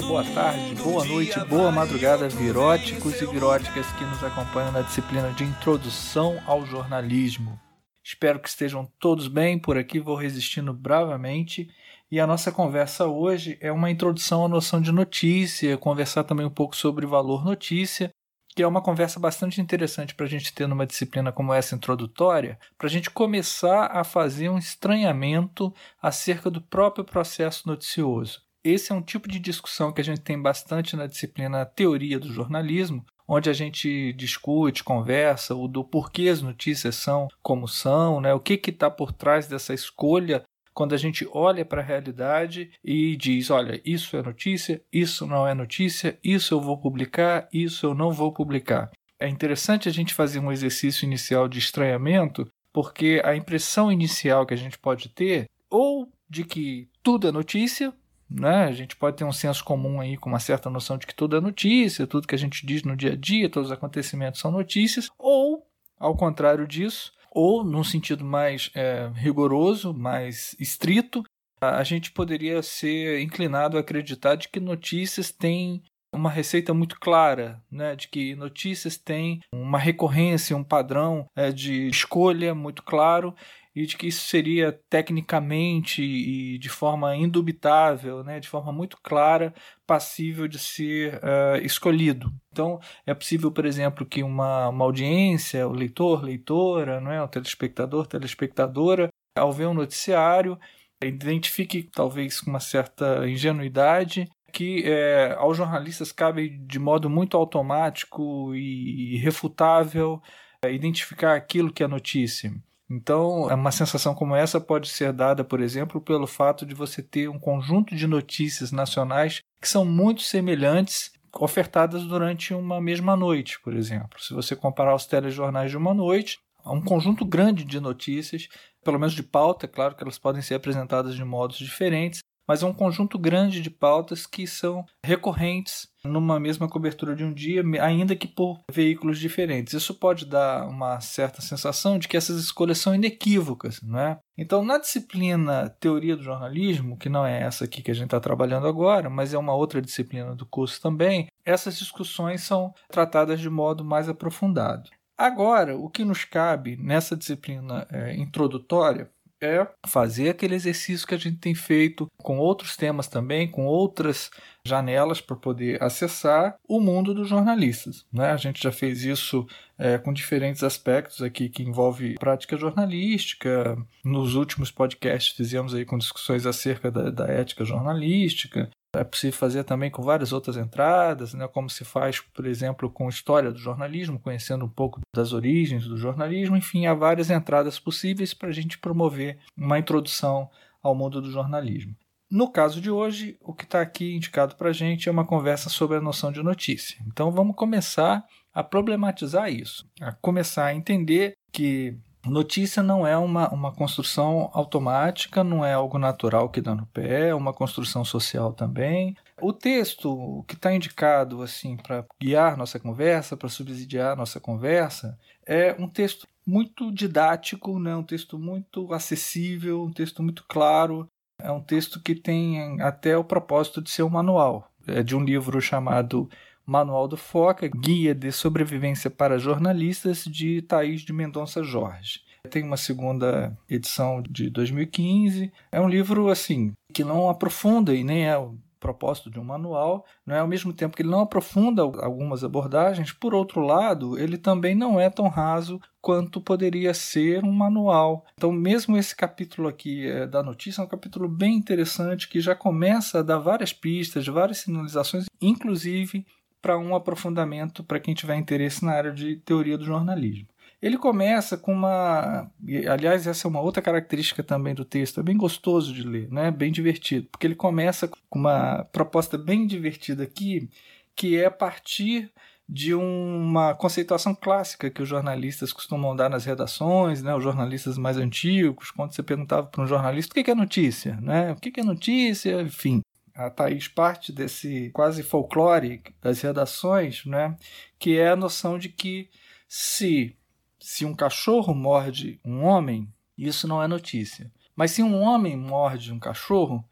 [0.00, 5.30] dia, boa tarde, boa noite, boa madrugada, viróticos e viróticas que nos acompanham na disciplina
[5.32, 7.60] de Introdução ao Jornalismo.
[8.02, 11.68] Espero que estejam todos bem, por aqui vou resistindo bravamente.
[12.10, 16.50] E a nossa conversa hoje é uma introdução à noção de notícia, conversar também um
[16.50, 18.10] pouco sobre valor notícia,
[18.48, 22.58] que é uma conversa bastante interessante para a gente ter numa disciplina como essa introdutória,
[22.76, 25.72] para a gente começar a fazer um estranhamento
[26.02, 28.49] acerca do próprio processo noticioso.
[28.62, 32.32] Esse é um tipo de discussão que a gente tem bastante na disciplina Teoria do
[32.32, 38.34] Jornalismo, onde a gente discute, conversa o do porquê as notícias são como são, né?
[38.34, 43.16] o que está por trás dessa escolha quando a gente olha para a realidade e
[43.16, 47.94] diz: olha, isso é notícia, isso não é notícia, isso eu vou publicar, isso eu
[47.94, 48.90] não vou publicar.
[49.18, 54.54] É interessante a gente fazer um exercício inicial de estranhamento, porque a impressão inicial que
[54.54, 57.92] a gente pode ter, ou de que tudo é notícia,
[58.30, 58.64] né?
[58.64, 61.36] A gente pode ter um senso comum aí com uma certa noção de que tudo
[61.36, 64.50] é notícia, tudo que a gente diz no dia a dia, todos os acontecimentos são
[64.50, 65.66] notícias, ou,
[65.98, 71.24] ao contrário disso, ou num sentido mais é, rigoroso, mais estrito,
[71.60, 77.62] a gente poderia ser inclinado a acreditar de que notícias têm uma receita muito clara,
[77.70, 83.34] né, de que notícias têm uma recorrência, um padrão é, de escolha muito claro
[83.74, 89.54] e de que isso seria tecnicamente e de forma indubitável, né, de forma muito clara,
[89.86, 92.32] passível de ser uh, escolhido.
[92.52, 97.28] Então, é possível, por exemplo, que uma, uma audiência, o leitor, leitora, não é, o
[97.28, 100.58] telespectador, telespectadora, ao ver um noticiário,
[101.02, 108.54] identifique, talvez com uma certa ingenuidade, que é, aos jornalistas cabe de modo muito automático
[108.54, 110.20] e irrefutável
[110.62, 112.52] é, identificar aquilo que é notícia.
[112.90, 117.28] Então, uma sensação como essa pode ser dada, por exemplo, pelo fato de você ter
[117.28, 123.76] um conjunto de notícias nacionais que são muito semelhantes ofertadas durante uma mesma noite, por
[123.76, 124.20] exemplo.
[124.20, 128.48] Se você comparar os telejornais de uma noite, há um conjunto grande de notícias,
[128.82, 132.64] pelo menos de pauta, é claro que elas podem ser apresentadas de modos diferentes, mas
[132.64, 137.62] é um conjunto grande de pautas que são recorrentes numa mesma cobertura de um dia,
[137.80, 139.72] ainda que por veículos diferentes.
[139.72, 144.18] Isso pode dar uma certa sensação de que essas escolhas são inequívocas, não é?
[144.36, 148.20] Então, na disciplina Teoria do Jornalismo, que não é essa aqui que a gente está
[148.20, 153.50] trabalhando agora, mas é uma outra disciplina do curso também, essas discussões são tratadas de
[153.50, 154.88] modo mais aprofundado.
[155.20, 159.10] Agora, o que nos cabe nessa disciplina é, introdutória
[159.40, 164.30] é fazer aquele exercício que a gente tem feito com outros temas também, com outras
[164.64, 168.04] janelas para poder acessar o mundo dos jornalistas.
[168.12, 168.30] Né?
[168.30, 169.46] A gente já fez isso
[169.78, 173.76] é, com diferentes aspectos aqui que envolve prática jornalística.
[174.04, 178.70] Nos últimos podcasts fizemos aí com discussões acerca da, da ética jornalística.
[178.96, 183.08] É possível fazer também com várias outras entradas, né, como se faz, por exemplo, com
[183.08, 186.56] história do jornalismo, conhecendo um pouco das origens do jornalismo.
[186.56, 190.50] Enfim, há várias entradas possíveis para a gente promover uma introdução
[190.82, 191.94] ao mundo do jornalismo.
[192.30, 195.68] No caso de hoje, o que está aqui indicado para a gente é uma conversa
[195.68, 196.96] sobre a noção de notícia.
[197.06, 198.24] Então vamos começar
[198.54, 205.42] a problematizar isso, a começar a entender que Notícia não é uma, uma construção automática,
[205.42, 209.16] não é algo natural que dá no pé, é uma construção social também.
[209.40, 215.74] O texto que está indicado assim para guiar nossa conversa, para subsidiar nossa conversa, é
[215.78, 217.96] um texto muito didático, né?
[217.96, 221.08] um texto muito acessível, um texto muito claro.
[221.38, 224.70] É um texto que tem até o propósito de ser um manual.
[224.86, 226.28] É de um livro chamado
[226.70, 232.20] Manual do Foca, Guia de Sobrevivência para Jornalistas, de Thaís de Mendonça Jorge.
[232.48, 235.52] Tem uma segunda edição de 2015.
[235.72, 240.06] É um livro assim que não aprofunda e nem é o propósito de um manual,
[240.24, 244.38] não é ao mesmo tempo que ele não aprofunda algumas abordagens, por outro lado, ele
[244.38, 248.24] também não é tão raso quanto poderia ser um manual.
[248.34, 252.54] Então, mesmo esse capítulo aqui é, da notícia é um capítulo bem interessante que já
[252.54, 256.24] começa a dar várias pistas, várias sinalizações, inclusive
[256.60, 260.48] para um aprofundamento para quem tiver interesse na área de teoria do jornalismo.
[260.82, 262.50] Ele começa com uma.
[262.90, 266.50] Aliás, essa é uma outra característica também do texto, é bem gostoso de ler, né?
[266.50, 270.70] bem divertido, porque ele começa com uma proposta bem divertida aqui,
[271.14, 272.30] que é partir
[272.66, 277.34] de uma conceituação clássica que os jornalistas costumam dar nas redações, né?
[277.34, 281.52] os jornalistas mais antigos, quando você perguntava para um jornalista o que é notícia, né?
[281.52, 283.02] o que é notícia, enfim
[283.46, 287.56] a Thaís parte desse quase folclore das redações, né?
[287.98, 289.30] que é a noção de que
[289.66, 290.36] se,
[290.78, 293.08] se um cachorro morde um homem,
[293.38, 294.52] isso não é notícia.
[294.76, 296.84] Mas se um homem morde um cachorro,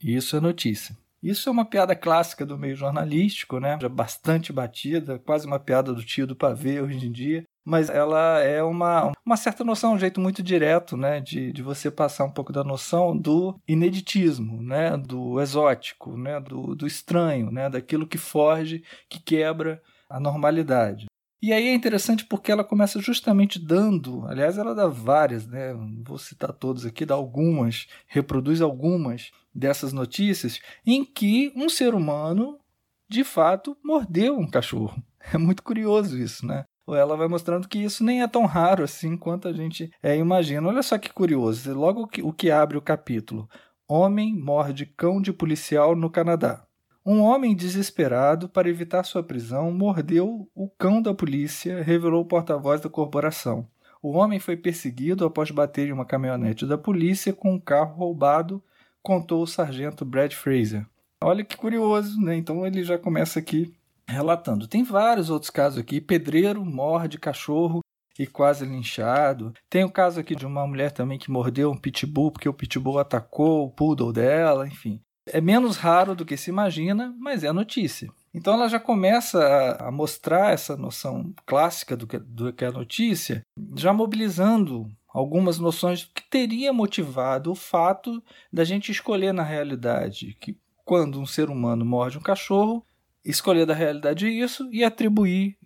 [0.00, 0.96] isso é notícia.
[1.20, 3.76] Isso é uma piada clássica do meio jornalístico, né?
[3.82, 7.44] Já bastante batida, quase uma piada do tio do pavê hoje em dia.
[7.68, 11.20] Mas ela é uma, uma certa noção, um jeito muito direto, né?
[11.20, 14.96] De, de você passar um pouco da noção do ineditismo, né?
[14.96, 16.40] Do exótico, né?
[16.40, 17.68] Do, do estranho, né?
[17.68, 21.08] Daquilo que foge, que quebra a normalidade.
[21.42, 25.74] E aí é interessante porque ela começa justamente dando, aliás, ela dá várias, né?
[26.06, 32.58] Vou citar todas aqui, dá algumas, reproduz algumas dessas notícias em que um ser humano
[33.06, 35.02] de fato mordeu um cachorro.
[35.30, 36.64] É muito curioso isso, né?
[36.94, 40.68] Ela vai mostrando que isso nem é tão raro assim quanto a gente é, imagina.
[40.68, 41.72] Olha só que curioso.
[41.74, 43.48] Logo que, o que abre o capítulo:
[43.86, 46.64] Homem morde cão de policial no Canadá.
[47.04, 52.82] Um homem desesperado para evitar sua prisão mordeu o cão da polícia, revelou o porta-voz
[52.82, 53.66] da corporação.
[54.02, 58.62] O homem foi perseguido após bater em uma caminhonete da polícia com um carro roubado,
[59.02, 60.86] contou o sargento Brad Fraser.
[61.20, 62.36] Olha que curioso, né?
[62.36, 63.74] Então ele já começa aqui
[64.08, 64.66] relatando.
[64.66, 67.80] Tem vários outros casos aqui: pedreiro morde cachorro
[68.18, 69.52] e quase linchado.
[69.70, 72.98] Tem o caso aqui de uma mulher também que mordeu um pitbull porque o pitbull
[72.98, 75.00] atacou o poodle dela, enfim.
[75.26, 78.10] É menos raro do que se imagina, mas é notícia.
[78.32, 83.42] Então ela já começa a, mostrar essa noção clássica do que, do que é notícia,
[83.76, 88.22] já mobilizando algumas noções que teria motivado o fato
[88.52, 92.82] da gente escolher na realidade que quando um ser humano morde um cachorro,
[93.30, 95.56] escolher da realidade isso e atribuir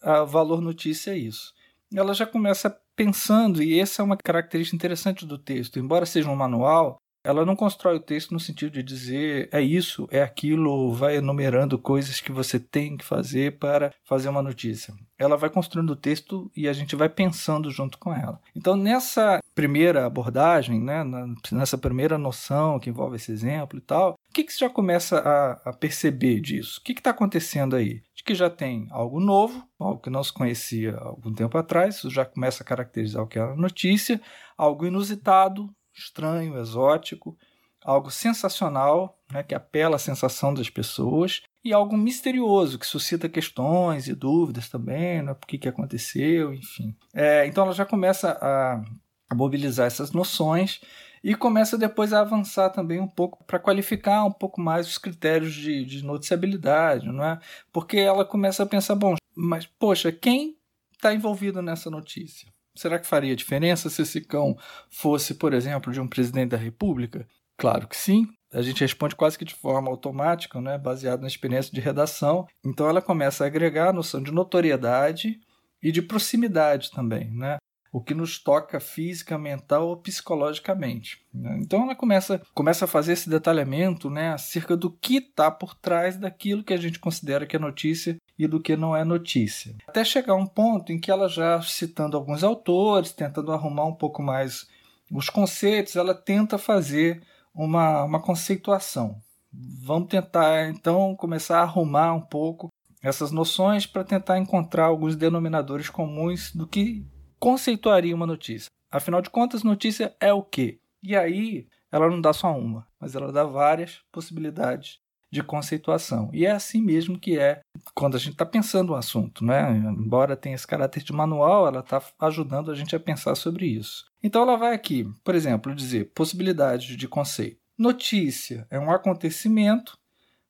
[0.00, 1.52] a valor notícia a isso.
[1.92, 6.36] Ela já começa pensando, e essa é uma característica interessante do texto, embora seja um
[6.36, 11.16] manual, ela não constrói o texto no sentido de dizer é isso, é aquilo, vai
[11.16, 14.94] enumerando coisas que você tem que fazer para fazer uma notícia.
[15.18, 18.40] Ela vai construindo o texto e a gente vai pensando junto com ela.
[18.54, 21.04] Então, nessa primeira abordagem, né,
[21.50, 25.18] nessa primeira noção que envolve esse exemplo e tal, o que, que você já começa
[25.18, 26.78] a, a perceber disso?
[26.78, 28.02] O que está acontecendo aí?
[28.14, 32.10] De que já tem algo novo, algo que não se conhecia algum tempo atrás, isso
[32.10, 34.20] já começa a caracterizar o que é a notícia,
[34.56, 35.68] algo inusitado,
[35.98, 37.36] estranho, exótico,
[37.84, 44.08] algo sensacional, né, que apela à sensação das pessoas, e algo misterioso, que suscita questões
[44.08, 46.94] e dúvidas também, né, por que, que aconteceu, enfim.
[47.14, 48.82] É, então ela já começa a,
[49.30, 50.80] a mobilizar essas noções
[51.22, 55.52] e começa depois a avançar também um pouco para qualificar um pouco mais os critérios
[55.52, 57.40] de, de noticiabilidade, não é?
[57.72, 60.56] Porque ela começa a pensar, bom, mas poxa, quem
[60.92, 62.48] está envolvido nessa notícia?
[62.78, 64.56] Será que faria diferença se esse cão
[64.88, 67.26] fosse, por exemplo, de um presidente da República?
[67.56, 68.28] Claro que sim.
[68.52, 72.46] A gente responde quase que de forma automática, né, baseado na experiência de redação.
[72.64, 75.40] Então ela começa a agregar a noção de notoriedade
[75.82, 77.58] e de proximidade também, né?
[77.90, 81.20] o que nos toca física, mental ou psicologicamente.
[81.34, 81.58] Né?
[81.60, 86.16] Então ela começa, começa a fazer esse detalhamento né, acerca do que está por trás
[86.16, 89.74] daquilo que a gente considera que é notícia e do que não é notícia.
[89.86, 94.22] Até chegar um ponto em que ela já citando alguns autores, tentando arrumar um pouco
[94.22, 94.68] mais
[95.10, 97.22] os conceitos, ela tenta fazer
[97.54, 99.20] uma, uma conceituação.
[99.52, 102.68] Vamos tentar então começar a arrumar um pouco
[103.02, 107.04] essas noções para tentar encontrar alguns denominadores comuns do que
[107.38, 108.70] conceituaria uma notícia.
[108.90, 110.78] Afinal de contas, notícia é o quê?
[111.02, 116.30] E aí, ela não dá só uma, mas ela dá várias possibilidades de conceituação.
[116.32, 117.60] E é assim mesmo que é
[117.94, 119.70] quando a gente está pensando um assunto, né?
[119.70, 124.06] Embora tenha esse caráter de manual, ela está ajudando a gente a pensar sobre isso.
[124.22, 127.58] Então ela vai aqui, por exemplo, dizer possibilidades de conceito.
[127.76, 129.96] Notícia é um acontecimento,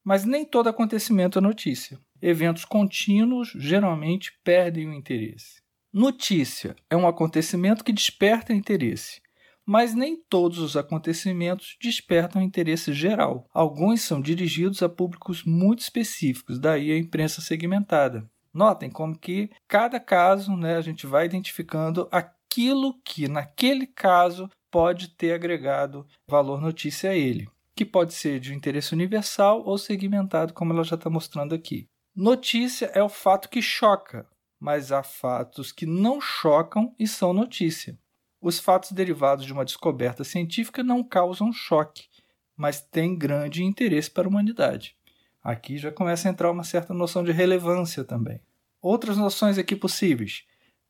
[0.02, 1.98] mas nem todo acontecimento é notícia.
[2.22, 5.60] Eventos contínuos geralmente perdem o interesse.
[5.92, 9.20] Notícia é um acontecimento que desperta interesse,
[9.68, 13.46] mas nem todos os acontecimentos despertam interesse geral.
[13.52, 18.26] Alguns são dirigidos a públicos muito específicos, daí a imprensa segmentada.
[18.50, 25.08] Notem como que cada caso né, a gente vai identificando aquilo que naquele caso pode
[25.08, 27.46] ter agregado valor notícia a ele,
[27.76, 31.86] que pode ser de interesse universal ou segmentado, como ela já está mostrando aqui.
[32.16, 34.26] Notícia é o fato que choca,
[34.58, 37.98] mas há fatos que não chocam e são notícia.
[38.40, 42.08] Os fatos derivados de uma descoberta científica não causam choque,
[42.56, 44.96] mas têm grande interesse para a humanidade.
[45.42, 48.40] Aqui já começa a entrar uma certa noção de relevância também.
[48.80, 50.44] Outras noções aqui possíveis.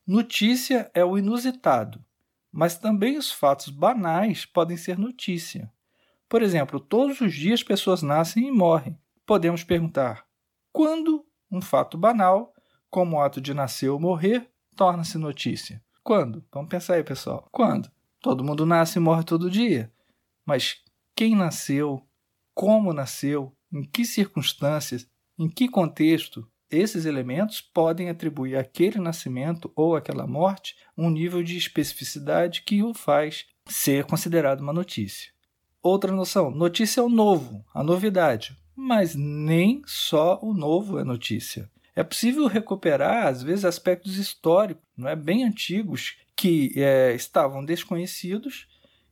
[0.07, 2.05] Notícia é o inusitado,
[2.51, 5.73] mas também os fatos banais podem ser notícia.
[6.29, 8.99] Por exemplo, todos os dias pessoas nascem e morrem.
[9.25, 10.27] Podemos perguntar:
[10.73, 12.53] quando um fato banal
[12.91, 15.83] como o ato de nascer ou morrer, torna-se notícia.
[16.03, 16.45] Quando?
[16.53, 17.49] Vamos pensar aí, pessoal.
[17.51, 17.91] Quando?
[18.21, 19.93] Todo mundo nasce e morre todo dia.
[20.45, 20.83] Mas
[21.15, 22.03] quem nasceu,
[22.55, 25.07] como nasceu em que circunstâncias,
[25.39, 31.57] em que contexto esses elementos podem atribuir àquele nascimento ou àquela morte um nível de
[31.57, 35.33] especificidade que o faz ser considerado uma notícia.
[35.83, 41.71] Outra noção: notícia é o novo, a novidade, mas nem só o novo é notícia.
[41.99, 48.69] É possível recuperar, às vezes, aspectos históricos, não é, bem antigos, que é, estavam desconhecidos,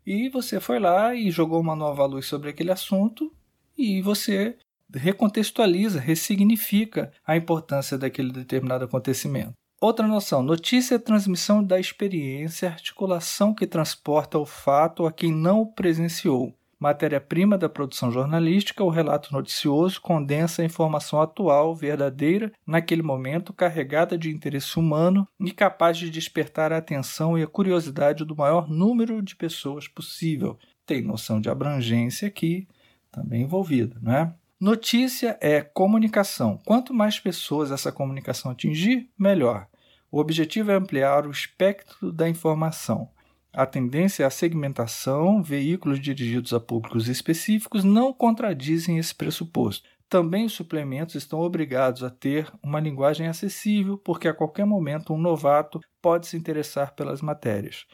[0.06, 3.34] e você foi lá e jogou uma nova luz sobre aquele assunto,
[3.76, 4.56] e você
[4.94, 9.54] recontextualiza, ressignifica a importância daquele determinado acontecimento.
[9.80, 15.62] Outra noção: notícia é transmissão da experiência, articulação que transporta o fato a quem não
[15.62, 16.54] o presenciou.
[16.78, 24.18] Matéria-prima da produção jornalística, o relato noticioso condensa a informação atual, verdadeira, naquele momento, carregada
[24.18, 29.22] de interesse humano e capaz de despertar a atenção e a curiosidade do maior número
[29.22, 30.58] de pessoas possível.
[30.84, 32.68] Tem noção de abrangência aqui
[33.10, 34.34] também envolvida, não é?
[34.60, 36.58] Notícia é comunicação.
[36.64, 39.66] Quanto mais pessoas essa comunicação atingir, melhor.
[40.10, 43.10] O objetivo é ampliar o espectro da informação.
[43.56, 49.88] A tendência é a segmentação, veículos dirigidos a públicos específicos não contradizem esse pressuposto.
[50.10, 55.18] Também os suplementos estão obrigados a ter uma linguagem acessível, porque a qualquer momento um
[55.18, 57.86] novato pode se interessar pelas matérias.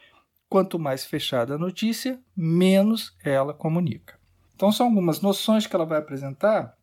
[0.49, 4.19] Quanto mais fechada a notícia, menos ela comunica.
[4.57, 6.77] Então, são algumas noções que ela vai apresentar,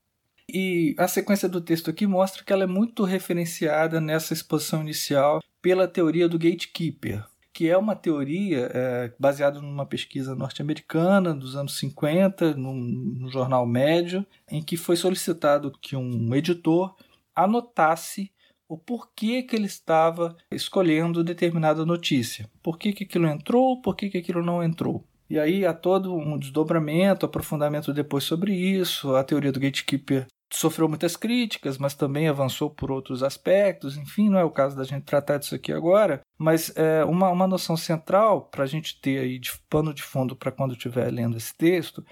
[0.48, 5.42] e a sequência do texto aqui mostra que ela é muito referenciada nessa exposição inicial
[5.62, 7.26] pela teoria do gatekeeper,
[7.60, 13.66] que é uma teoria é, baseada numa pesquisa norte-americana dos anos 50, no, no jornal
[13.66, 16.96] médio, em que foi solicitado que um editor
[17.36, 18.32] anotasse
[18.66, 22.50] o porquê que ele estava escolhendo determinada notícia.
[22.64, 25.04] Por que, que aquilo entrou, por que, que aquilo não entrou.
[25.30, 29.18] E aí há todo um desdobramento, aprofundamento depois sobre isso.
[29.18, 33.98] A teoria do gatekeeper sofreu muitas críticas, mas também avançou por outros aspectos.
[33.98, 36.22] Enfim, não é o caso da gente tratar disso aqui agora.
[36.38, 40.36] Mas é, uma, uma noção central para a gente ter aí de pano de fundo
[40.36, 42.04] para quando estiver lendo esse texto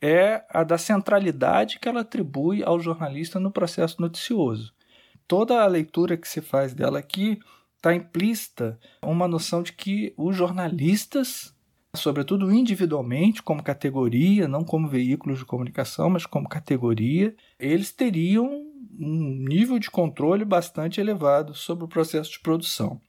[0.00, 4.74] é a da centralidade que ela atribui ao jornalista no processo noticioso.
[5.26, 7.40] Toda a leitura que se faz dela aqui
[7.76, 11.55] está implícita uma noção de que os jornalistas
[11.96, 18.64] sobretudo individualmente, como categoria, não como veículos de comunicação, mas como categoria, eles teriam
[18.98, 23.00] um nível de controle bastante elevado sobre o processo de produção.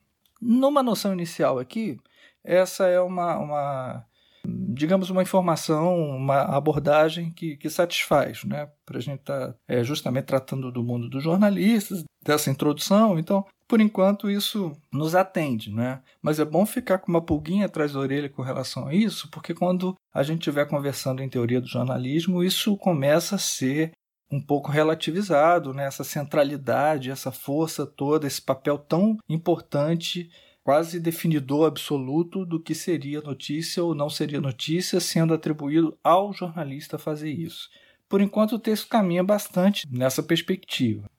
[0.41, 1.99] Numa noção inicial aqui,
[2.43, 4.05] essa é uma, uma
[4.47, 8.69] digamos, uma informação, uma abordagem que, que satisfaz, né?
[8.85, 13.19] Para a gente estar tá, é, justamente tratando do mundo dos jornalistas, dessa introdução.
[13.19, 16.01] Então, por enquanto, isso nos atende, né?
[16.21, 19.53] Mas é bom ficar com uma pulguinha atrás da orelha com relação a isso, porque
[19.53, 23.91] quando a gente estiver conversando em teoria do jornalismo, isso começa a ser
[24.31, 25.85] um pouco relativizado, né?
[25.85, 30.29] essa centralidade, essa força toda, esse papel tão importante
[30.67, 36.97] quase definidor absoluto do que seria notícia ou não seria notícia, sendo atribuído ao jornalista
[36.97, 37.69] fazer isso.
[38.09, 41.09] Por enquanto, o texto caminha bastante nessa perspectiva.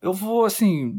[0.00, 0.96] Eu vou, assim,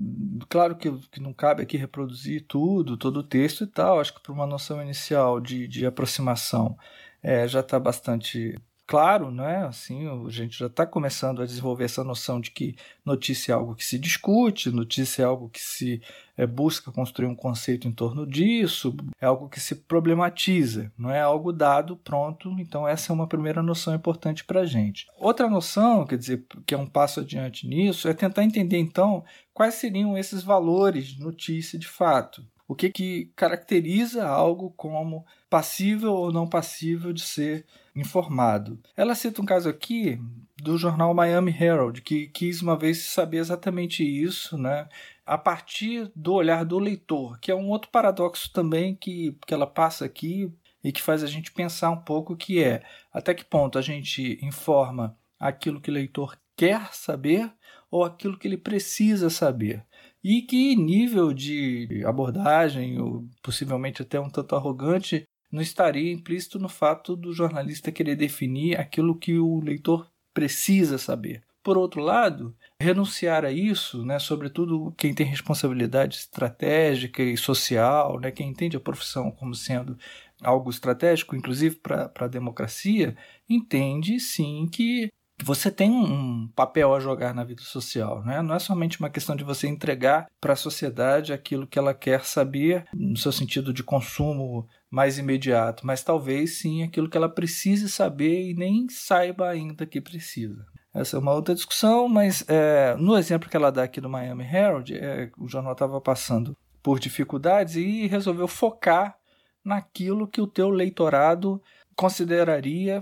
[0.48, 4.22] claro que, que não cabe aqui reproduzir tudo, todo o texto e tal, acho que
[4.22, 6.78] para uma noção inicial de, de aproximação
[7.24, 8.56] é, já está bastante
[8.88, 9.66] claro, né?
[9.66, 13.76] Assim, a gente já está começando a desenvolver essa noção de que notícia é algo
[13.76, 16.02] que se discute, notícia é algo que se
[16.38, 21.22] é, busca construir um conceito em torno disso, é algo que se problematiza, não é
[21.22, 22.50] algo dado, pronto.
[22.60, 25.08] Então, essa é uma primeira noção importante para a gente.
[25.18, 29.24] Outra noção, quer dizer, que é um passo adiante nisso, é tentar entender então
[29.54, 32.46] quais seriam esses valores de notícia de fato.
[32.68, 38.80] O que, que caracteriza algo como passível ou não passível de ser informado.
[38.98, 40.20] Ela cita um caso aqui
[40.58, 44.88] do jornal Miami Herald, que quis uma vez saber exatamente isso, né?
[45.26, 49.66] a partir do olhar do leitor, que é um outro paradoxo também que, que ela
[49.66, 50.52] passa aqui
[50.84, 54.40] e que faz a gente pensar um pouco que é até que ponto a gente
[54.46, 57.52] informa aquilo que o leitor quer saber
[57.90, 59.84] ou aquilo que ele precisa saber.
[60.28, 66.68] E que nível de abordagem, ou possivelmente até um tanto arrogante, não estaria implícito no
[66.68, 71.44] fato do jornalista querer definir aquilo que o leitor precisa saber.
[71.62, 78.32] Por outro lado, renunciar a isso, né, sobretudo quem tem responsabilidade estratégica e social, né,
[78.32, 79.96] quem entende a profissão como sendo
[80.42, 83.16] algo estratégico, inclusive para a democracia,
[83.48, 85.08] entende sim que
[85.44, 88.42] você tem um papel a jogar na vida social, né?
[88.42, 92.24] não é somente uma questão de você entregar para a sociedade aquilo que ela quer
[92.24, 97.90] saber, no seu sentido de consumo mais imediato, mas talvez sim aquilo que ela precise
[97.90, 100.66] saber e nem saiba ainda que precisa.
[100.94, 104.46] essa é uma outra discussão, mas é, no exemplo que ela dá aqui do Miami
[104.46, 109.18] Herald, é, o jornal estava passando por dificuldades e resolveu focar
[109.64, 111.62] naquilo que o teu leitorado
[111.96, 113.02] consideraria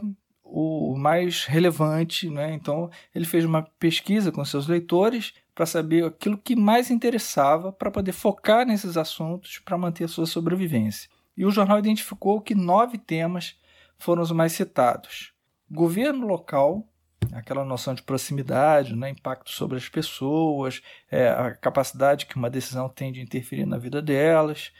[0.55, 2.53] o mais relevante, né?
[2.53, 7.89] Então ele fez uma pesquisa com seus leitores para saber aquilo que mais interessava para
[7.89, 11.09] poder focar nesses assuntos para manter a sua sobrevivência.
[11.35, 13.59] E o jornal identificou que nove temas
[13.97, 15.33] foram os mais citados:
[15.71, 16.87] governo local,
[17.31, 22.87] aquela noção de proximidade, né, impacto sobre as pessoas, é, a capacidade que uma decisão
[22.87, 24.71] tem de interferir na vida delas,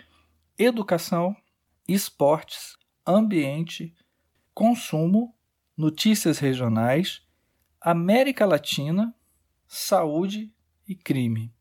[0.56, 1.36] educação,
[1.88, 2.78] esportes,
[3.08, 3.92] ambiente,
[4.54, 5.34] consumo
[5.78, 7.22] notícias regionais,
[7.82, 9.14] América Latina,
[9.68, 10.52] saúde
[10.88, 11.54] e crime.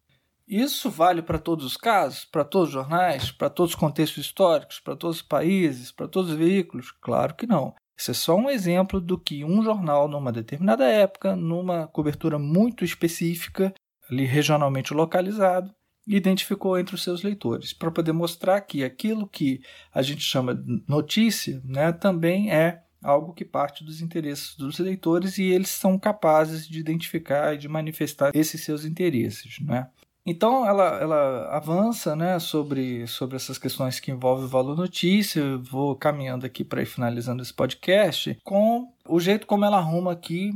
[0.46, 4.80] Isso vale para todos os casos, para todos os jornais, para todos os contextos históricos,
[4.80, 6.90] para todos os países, para todos os veículos?
[6.90, 7.74] Claro que não.
[7.96, 12.84] Isso é só um exemplo do que um jornal, numa determinada época, numa cobertura muito
[12.84, 13.72] específica,
[14.10, 15.72] ali regionalmente localizado,
[16.06, 19.62] identificou entre os seus leitores, para poder mostrar que aquilo que
[19.94, 25.38] a gente chama de notícia né, também é algo que parte dos interesses dos leitores
[25.38, 29.88] e eles são capazes de identificar e de manifestar esses seus interesses, né?
[30.24, 35.56] Então ela, ela avança né, sobre, sobre essas questões que envolvem o valor notícia.
[35.58, 40.52] vou caminhando aqui para ir finalizando esse podcast com o jeito como ela arruma aqui,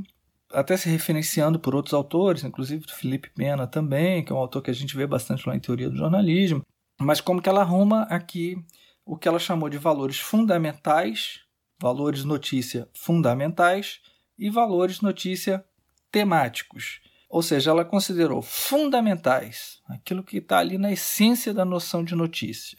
[0.52, 4.62] até se referenciando por outros autores, inclusive do Felipe Pena também, que é um autor
[4.62, 6.62] que a gente vê bastante lá em teoria do jornalismo,
[7.00, 8.56] mas como que ela arruma aqui
[9.04, 11.40] o que ela chamou de valores fundamentais
[11.78, 14.00] valores notícia fundamentais
[14.38, 15.64] e valores notícia
[16.10, 17.00] temáticos.
[17.28, 22.78] Ou seja, ela considerou fundamentais aquilo que está ali na essência da noção de notícia.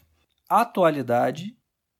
[0.49, 1.55] Atualidade,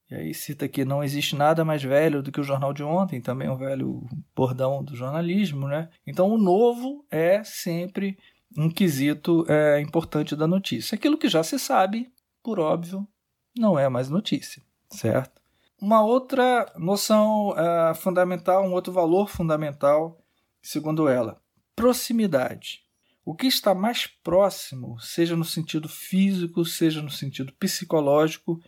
[0.10, 3.20] e aí cita que não existe nada mais velho do que o jornal de ontem,
[3.20, 5.90] também um velho bordão do jornalismo, né?
[6.06, 8.18] Então o novo é sempre
[8.58, 10.96] um quesito é, importante da notícia.
[10.96, 12.10] Aquilo que já se sabe,
[12.42, 13.06] por óbvio,
[13.58, 15.37] não é mais notícia, certo?
[15.80, 20.20] Uma outra noção uh, fundamental, um outro valor fundamental,
[20.62, 21.40] segundo ela,
[21.76, 22.82] proximidade.
[23.24, 28.60] O que está mais próximo, seja no sentido físico, seja no sentido psicológico,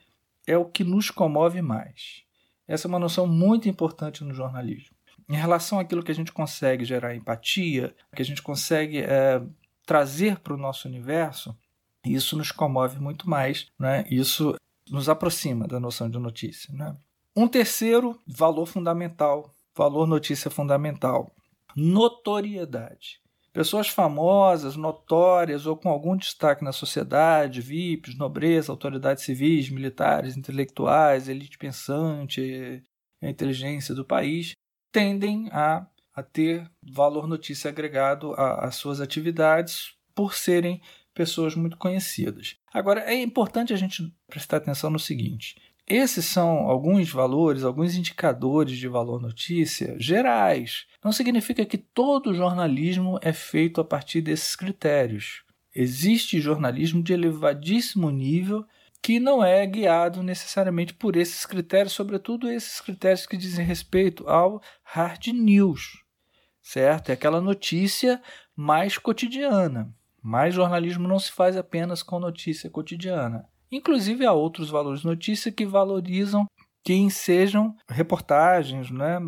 [0.46, 2.24] é o que nos comove mais.
[2.68, 4.96] Essa é uma noção muito importante no jornalismo.
[5.28, 9.42] Em relação àquilo que a gente consegue gerar empatia, que a gente consegue é,
[9.86, 11.58] trazer para o nosso universo,
[12.06, 13.72] isso nos comove muito mais.
[13.80, 14.06] Né?
[14.12, 14.56] Isso
[14.90, 16.74] nos aproxima da noção de notícia.
[16.74, 16.96] Né?
[17.36, 21.34] Um terceiro valor fundamental, valor notícia fundamental,
[21.76, 23.22] notoriedade.
[23.52, 31.28] Pessoas famosas, notórias ou com algum destaque na sociedade, VIPs, nobreza, autoridades civis, militares, intelectuais,
[31.28, 32.84] elite pensante,
[33.22, 34.54] a inteligência do país,
[34.92, 40.82] tendem a, a ter valor notícia agregado às suas atividades por serem
[41.20, 42.56] pessoas muito conhecidas.
[42.74, 48.78] Agora, é importante a gente prestar atenção no seguinte: esses são alguns valores, alguns indicadores
[48.78, 50.86] de valor notícia gerais.
[51.04, 55.44] Não significa que todo jornalismo é feito a partir desses critérios.
[55.76, 58.66] Existe jornalismo de elevadíssimo nível
[59.02, 64.62] que não é guiado necessariamente por esses critérios, sobretudo esses critérios que dizem respeito ao
[64.84, 66.02] hard news,
[66.62, 67.10] certo?
[67.10, 68.22] É aquela notícia
[68.56, 69.94] mais cotidiana.
[70.22, 73.48] Mas jornalismo não se faz apenas com notícia cotidiana.
[73.72, 76.46] Inclusive há outros valores notícia que valorizam
[76.84, 79.20] que sejam reportagens né,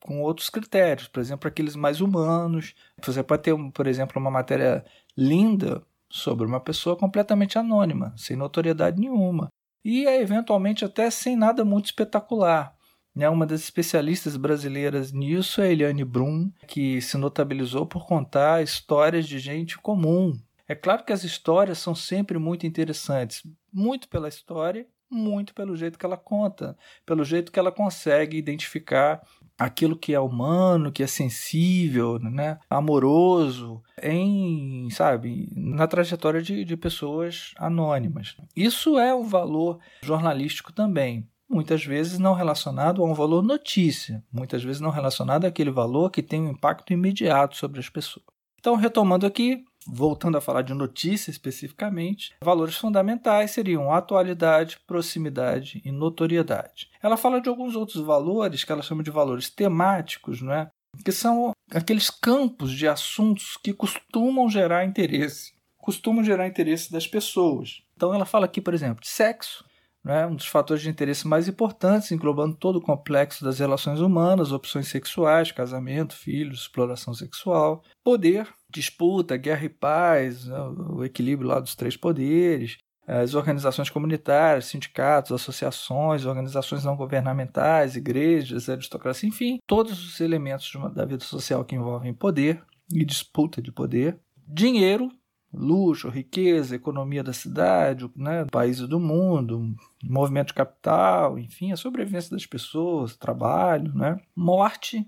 [0.00, 2.74] com outros critérios, por exemplo, aqueles mais humanos.
[3.04, 4.84] Você pode ter, por exemplo, uma matéria
[5.16, 9.48] linda sobre uma pessoa completamente anônima, sem notoriedade nenhuma,
[9.84, 12.74] e eventualmente até sem nada muito espetacular.
[13.14, 13.28] Né?
[13.28, 19.38] Uma das especialistas brasileiras nisso é Eliane Brum, que se notabilizou por contar histórias de
[19.38, 20.38] gente comum.
[20.68, 23.42] É claro que as histórias são sempre muito interessantes,
[23.72, 29.20] muito pela história, muito pelo jeito que ela conta, pelo jeito que ela consegue identificar
[29.58, 36.76] aquilo que é humano, que é sensível, né, amoroso, em, sabe, na trajetória de, de
[36.76, 38.36] pessoas anônimas.
[38.56, 41.28] Isso é um valor jornalístico também.
[41.50, 46.22] Muitas vezes não relacionado a um valor notícia, muitas vezes não relacionado àquele valor que
[46.22, 48.24] tem um impacto imediato sobre as pessoas.
[48.60, 55.90] Então, retomando aqui, voltando a falar de notícia especificamente, valores fundamentais seriam atualidade, proximidade e
[55.90, 56.88] notoriedade.
[57.02, 60.70] Ela fala de alguns outros valores que ela chama de valores temáticos, não é?
[61.04, 67.82] que são aqueles campos de assuntos que costumam gerar interesse, costumam gerar interesse das pessoas.
[67.96, 69.64] Então ela fala aqui, por exemplo, de sexo,
[70.04, 74.52] né, um dos fatores de interesse mais importantes, englobando todo o complexo das relações humanas,
[74.52, 80.58] opções sexuais, casamento, filhos, exploração sexual, poder, disputa, guerra e paz, né,
[80.90, 88.68] o equilíbrio lá dos três poderes, as organizações comunitárias, sindicatos, associações, organizações não governamentais, igrejas,
[88.68, 94.18] aristocracia, enfim, todos os elementos da vida social que envolvem poder e disputa de poder.
[94.46, 95.08] Dinheiro,
[95.52, 102.30] luxo, riqueza, economia da cidade, né, países do mundo, movimento de capital, enfim, a sobrevivência
[102.30, 105.06] das pessoas, trabalho, né, morte,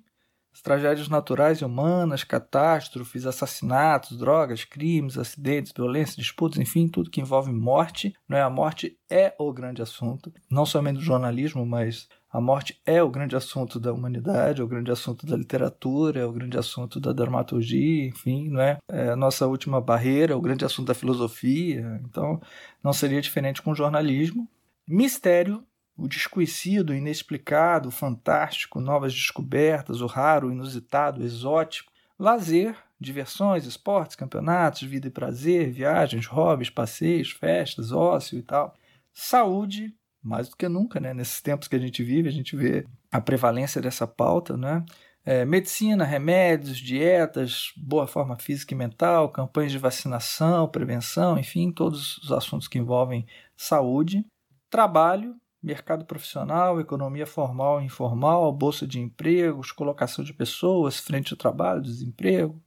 [0.52, 7.22] as tragédias naturais e humanas, catástrofes, assassinatos, drogas, crimes, acidentes, violência, disputas, enfim, tudo que
[7.22, 8.14] envolve morte.
[8.28, 8.42] Né?
[8.42, 13.10] A morte é o grande assunto, não somente do jornalismo, mas a morte é o
[13.10, 17.12] grande assunto da humanidade, é o grande assunto da literatura, é o grande assunto da
[17.12, 18.78] dramaturgia, enfim, não é?
[18.90, 22.00] é a nossa última barreira, é o grande assunto da filosofia.
[22.06, 22.40] Então,
[22.82, 24.48] não seria diferente com o jornalismo.
[24.88, 25.62] Mistério,
[25.94, 31.92] o desconhecido, o inexplicado, o fantástico, novas descobertas, o raro, o inusitado, o exótico.
[32.18, 38.74] Lazer, diversões, esportes, campeonatos, vida e prazer, viagens, hobbies, passeios, festas, ócio e tal.
[39.12, 41.12] Saúde, mais do que nunca, né?
[41.12, 44.84] Nesses tempos que a gente vive, a gente vê a prevalência dessa pauta, né?
[45.24, 52.18] É, medicina, remédios, dietas, boa forma física e mental, campanhas de vacinação, prevenção, enfim, todos
[52.18, 54.26] os assuntos que envolvem saúde.
[54.68, 61.38] Trabalho, mercado profissional, economia formal e informal, bolsa de empregos, colocação de pessoas frente ao
[61.38, 62.60] trabalho, desemprego.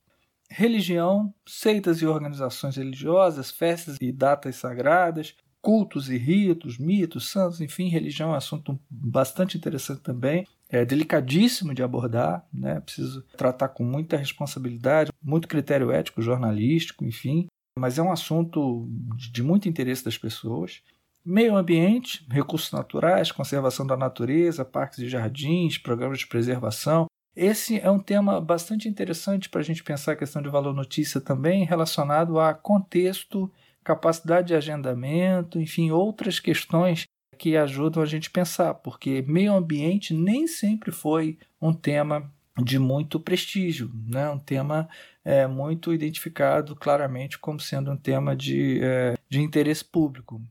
[0.48, 5.34] Religião, seitas e organizações religiosas, festas e datas sagradas,
[5.66, 11.74] cultos e ritos, mitos, santos, enfim, religião é um assunto bastante interessante também, é delicadíssimo
[11.74, 12.78] de abordar, né?
[12.78, 19.42] Preciso tratar com muita responsabilidade, muito critério ético, jornalístico, enfim, mas é um assunto de
[19.42, 20.82] muito interesse das pessoas.
[21.24, 27.06] Meio ambiente, recursos naturais, conservação da natureza, parques e jardins, programas de preservação.
[27.34, 31.20] Esse é um tema bastante interessante para a gente pensar a questão de valor notícia
[31.20, 33.50] também relacionado a contexto
[33.86, 37.04] capacidade de agendamento, enfim, outras questões
[37.38, 42.28] que ajudam a gente pensar, porque meio ambiente nem sempre foi um tema
[42.60, 44.28] de muito prestígio, né?
[44.28, 44.88] um tema
[45.24, 50.42] é, muito identificado claramente como sendo um tema de, é, de interesse público.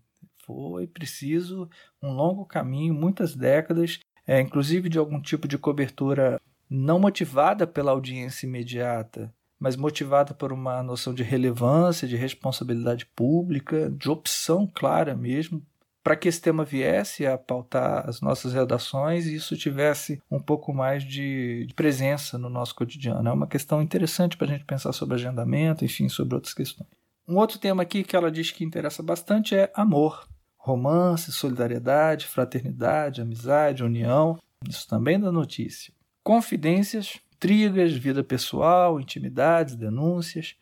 [0.46, 1.70] Foi preciso
[2.02, 7.92] um longo caminho, muitas décadas, é, inclusive de algum tipo de cobertura não motivada pela
[7.92, 15.16] audiência imediata, mas motivada por uma noção de relevância, de responsabilidade pública, de opção clara
[15.16, 15.62] mesmo,
[16.06, 20.72] para que esse tema viesse a pautar as nossas redações e isso tivesse um pouco
[20.72, 23.28] mais de, presença no nosso cotidiano.
[23.28, 26.88] É uma questão interessante para a gente pensar sobre agendamento, enfim, sobre outras questões.
[27.28, 30.28] Um outro tema aqui que ela diz que interessa bastante é amor.
[30.58, 34.38] Romance, solidariedade, fraternidade, amizade, união.
[34.70, 35.92] Isso também da notícia.
[36.24, 40.56] Confidências, intrigas, vida pessoal, intimidades, denúncias,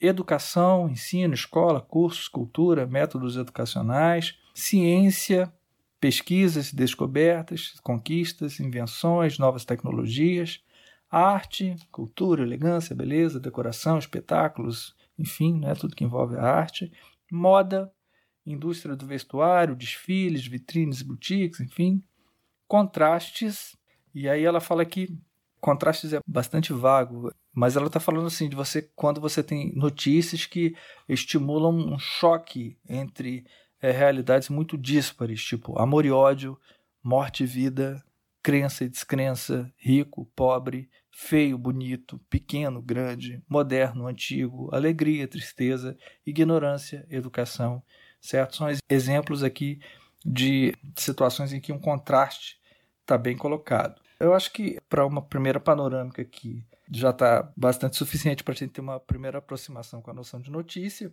[0.00, 5.52] educação, ensino, escola, cursos, cultura, métodos educacionais, ciência,
[6.00, 10.62] pesquisas, descobertas, conquistas, invenções, novas tecnologias,
[11.10, 16.90] arte, cultura, elegância, beleza, decoração, espetáculos, enfim, né, tudo que envolve a arte,
[17.30, 17.92] moda,
[18.46, 22.02] indústria do vestuário, desfiles, vitrines, boutiques, enfim,
[22.66, 23.76] contrastes.
[24.14, 25.16] E aí ela fala que
[25.64, 30.44] contrastes é bastante vago, mas ela está falando assim de você quando você tem notícias
[30.44, 30.76] que
[31.08, 33.46] estimulam um choque entre
[33.80, 36.60] é, realidades muito díspares, tipo amor e ódio,
[37.02, 38.04] morte e vida,
[38.42, 45.96] crença e descrença, rico, pobre, feio, bonito, pequeno, grande, moderno, antigo, alegria, tristeza,
[46.26, 47.82] ignorância, educação,
[48.20, 48.56] certo?
[48.56, 49.80] São exemplos aqui
[50.22, 52.60] de situações em que um contraste
[53.00, 54.03] está bem colocado.
[54.24, 58.72] Eu acho que para uma primeira panorâmica aqui já está bastante suficiente para a gente
[58.72, 61.12] ter uma primeira aproximação com a noção de notícia.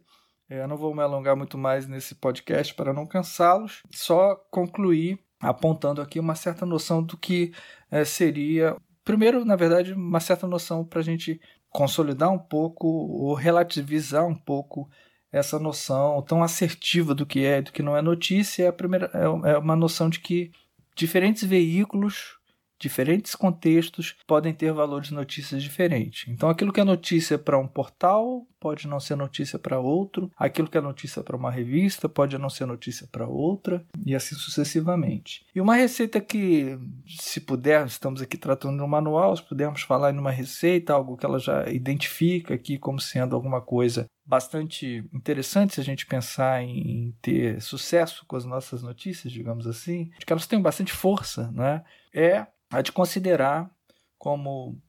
[0.50, 5.19] É, eu não vou me alongar muito mais nesse podcast para não cansá-los, só concluir
[5.41, 7.52] apontando aqui uma certa noção do que
[7.89, 8.78] é, seria.
[9.04, 14.36] Primeiro, na verdade, uma certa noção para a gente consolidar um pouco ou relativizar um
[14.36, 14.89] pouco
[15.32, 18.63] essa noção tão assertiva do que é e do que não é notícia.
[18.63, 20.52] É, a primeira, é, é uma noção de que
[20.95, 22.39] diferentes veículos
[22.82, 26.28] diferentes contextos podem ter valores de notícias diferentes.
[26.28, 30.67] Então, aquilo que é notícia para um portal pode não ser notícia para outro, aquilo
[30.67, 35.46] que é notícia para uma revista pode não ser notícia para outra, e assim sucessivamente.
[35.54, 40.13] E uma receita que, se puder, estamos aqui tratando de um manual, se pudermos falar
[40.13, 45.74] em uma receita, algo que ela já identifica aqui como sendo alguma coisa bastante interessante
[45.74, 50.32] se a gente pensar em ter sucesso com as nossas notícias, digamos assim, de que
[50.32, 51.84] elas têm bastante força, né?
[52.13, 53.69] é a de considerar
[54.17, 54.79] como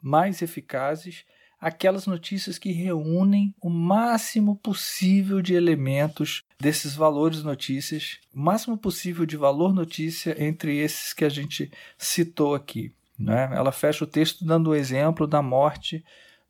[0.00, 1.24] mais eficazes
[1.60, 9.26] aquelas notícias que reúnem o máximo possível de elementos desses valores notícias, o máximo possível
[9.26, 12.92] de valor notícia entre esses que a gente citou aqui.
[13.18, 13.50] Né?
[13.52, 16.02] Ela fecha o texto dando o exemplo da morte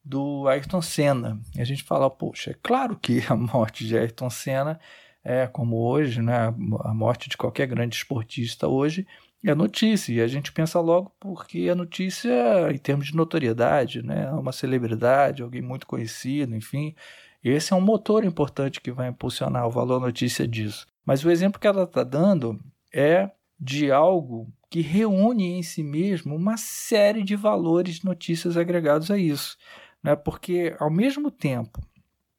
[0.05, 1.41] do Ayrton Senna.
[1.57, 4.79] E a gente fala, poxa, é claro que a morte de Ayrton Senna
[5.25, 6.47] é como hoje, né?
[6.85, 9.07] a morte de qualquer grande esportista hoje,
[9.45, 14.31] é notícia, e a gente pensa logo porque a notícia, em termos de notoriedade, né,
[14.33, 16.95] uma celebridade, alguém muito conhecido, enfim,
[17.43, 20.87] esse é um motor importante que vai impulsionar o valor notícia disso.
[21.05, 22.61] Mas o exemplo que ela está dando
[22.93, 29.19] é de algo que reúne em si mesmo uma série de valores notícias agregados a
[29.19, 29.57] isso.
[30.03, 30.15] Né?
[30.15, 31.81] Porque, ao mesmo tempo,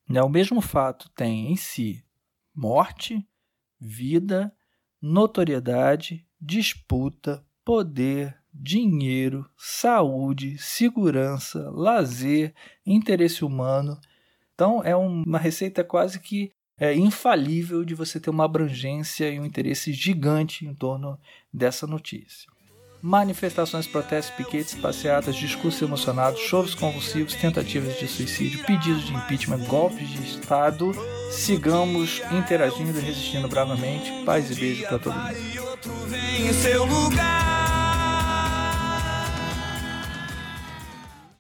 [0.08, 2.04] né, o mesmo fato tem em si
[2.56, 3.28] morte,
[3.80, 4.54] vida,
[5.02, 12.54] notoriedade, disputa, poder, dinheiro, saúde, segurança, lazer,
[12.86, 14.00] interesse humano.
[14.56, 19.46] Então é uma receita quase que é, infalível de você ter uma abrangência e um
[19.46, 21.20] interesse gigante em torno
[21.54, 22.50] dessa notícia.
[23.04, 30.08] Manifestações, protestos, piquetes, passeatas, discursos emocionados, choros convulsivos, tentativas de suicídio, pedidos de impeachment, golpes
[30.08, 30.92] de Estado.
[31.32, 34.24] Sigamos interagindo e resistindo bravamente.
[34.24, 35.71] Paz e beijo para todo mundo
[36.08, 37.61] vem em seu lugar.